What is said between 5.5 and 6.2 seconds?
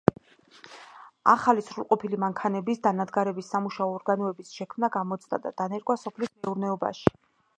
დანერგვა